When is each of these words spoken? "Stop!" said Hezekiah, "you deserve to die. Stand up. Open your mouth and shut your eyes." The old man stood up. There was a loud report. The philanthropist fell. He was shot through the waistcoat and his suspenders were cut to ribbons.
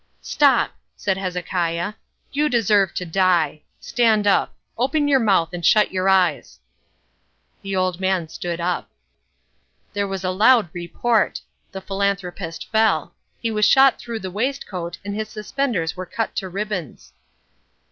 "Stop!" 0.19 0.71
said 0.95 1.15
Hezekiah, 1.19 1.93
"you 2.31 2.49
deserve 2.49 2.91
to 2.95 3.05
die. 3.05 3.61
Stand 3.79 4.25
up. 4.25 4.55
Open 4.75 5.07
your 5.07 5.19
mouth 5.19 5.53
and 5.53 5.63
shut 5.63 5.91
your 5.91 6.09
eyes." 6.09 6.59
The 7.61 7.75
old 7.75 7.99
man 7.99 8.27
stood 8.27 8.59
up. 8.59 8.89
There 9.93 10.07
was 10.07 10.23
a 10.23 10.31
loud 10.31 10.69
report. 10.73 11.39
The 11.71 11.81
philanthropist 11.81 12.67
fell. 12.71 13.13
He 13.39 13.51
was 13.51 13.65
shot 13.65 13.99
through 13.99 14.21
the 14.21 14.31
waistcoat 14.31 14.97
and 15.05 15.13
his 15.13 15.29
suspenders 15.29 15.95
were 15.95 16.07
cut 16.07 16.35
to 16.37 16.49
ribbons. 16.49 17.13